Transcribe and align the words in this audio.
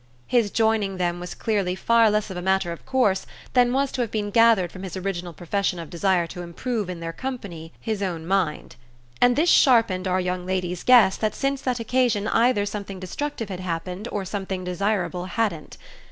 His 0.25 0.49
joining 0.49 0.97
them 0.97 1.19
was 1.19 1.35
clearly 1.35 1.75
far 1.75 2.09
less 2.09 2.31
of 2.31 2.35
a 2.37 2.41
matter 2.41 2.71
of 2.71 2.87
course 2.87 3.27
than 3.53 3.71
was 3.71 3.91
to 3.91 4.01
have 4.01 4.09
been 4.09 4.31
gathered 4.31 4.71
from 4.71 4.81
his 4.81 4.97
original 4.97 5.31
profession 5.31 5.77
of 5.77 5.91
desire 5.91 6.25
to 6.25 6.41
improve 6.41 6.89
in 6.89 7.01
their 7.01 7.13
company 7.13 7.71
his 7.79 8.01
own 8.01 8.25
mind; 8.25 8.77
and 9.21 9.35
this 9.35 9.51
sharpened 9.51 10.07
our 10.07 10.19
young 10.19 10.43
lady's 10.43 10.81
guess 10.81 11.17
that 11.17 11.35
since 11.35 11.61
that 11.61 11.79
occasion 11.79 12.27
either 12.29 12.65
something 12.65 12.99
destructive 12.99 13.49
had 13.49 13.59
happened 13.59 14.07
or 14.11 14.25
something 14.25 14.63
desirable 14.63 15.25
hadn't. 15.25 15.77